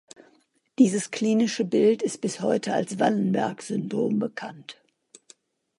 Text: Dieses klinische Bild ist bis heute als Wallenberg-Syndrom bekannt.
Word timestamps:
Dieses 0.79 1.11
klinische 1.11 1.63
Bild 1.63 2.01
ist 2.01 2.21
bis 2.21 2.39
heute 2.39 2.73
als 2.73 2.97
Wallenberg-Syndrom 2.97 4.17
bekannt. 4.17 4.81